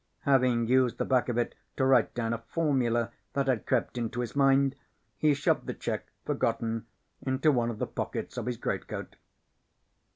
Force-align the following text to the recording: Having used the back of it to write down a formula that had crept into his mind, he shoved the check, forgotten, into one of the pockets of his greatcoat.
Having 0.21 0.65
used 0.67 0.97
the 0.97 1.05
back 1.05 1.29
of 1.29 1.37
it 1.37 1.53
to 1.77 1.85
write 1.85 2.15
down 2.15 2.33
a 2.33 2.39
formula 2.39 3.11
that 3.33 3.45
had 3.45 3.67
crept 3.67 3.99
into 3.99 4.21
his 4.21 4.35
mind, 4.35 4.75
he 5.19 5.35
shoved 5.35 5.67
the 5.67 5.75
check, 5.75 6.07
forgotten, 6.25 6.87
into 7.21 7.51
one 7.51 7.69
of 7.69 7.77
the 7.77 7.85
pockets 7.85 8.35
of 8.35 8.47
his 8.47 8.57
greatcoat. 8.57 9.15